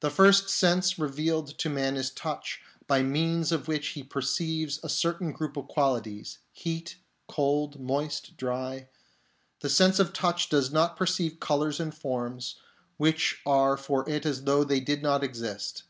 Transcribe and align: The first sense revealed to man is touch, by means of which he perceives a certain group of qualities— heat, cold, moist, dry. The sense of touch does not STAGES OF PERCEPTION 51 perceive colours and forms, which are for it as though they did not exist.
The 0.00 0.08
first 0.10 0.48
sense 0.48 0.98
revealed 0.98 1.58
to 1.58 1.68
man 1.68 1.98
is 1.98 2.08
touch, 2.08 2.62
by 2.86 3.02
means 3.02 3.52
of 3.52 3.68
which 3.68 3.88
he 3.88 4.02
perceives 4.02 4.80
a 4.82 4.88
certain 4.88 5.32
group 5.32 5.54
of 5.58 5.68
qualities— 5.68 6.38
heat, 6.50 6.96
cold, 7.28 7.78
moist, 7.78 8.38
dry. 8.38 8.88
The 9.60 9.68
sense 9.68 9.98
of 9.98 10.14
touch 10.14 10.48
does 10.48 10.72
not 10.72 10.92
STAGES 10.92 10.92
OF 10.92 10.96
PERCEPTION 11.00 11.24
51 11.26 11.36
perceive 11.36 11.40
colours 11.46 11.78
and 11.80 11.94
forms, 11.94 12.56
which 12.96 13.42
are 13.44 13.76
for 13.76 14.08
it 14.08 14.24
as 14.24 14.44
though 14.44 14.64
they 14.64 14.80
did 14.80 15.02
not 15.02 15.22
exist. 15.22 15.82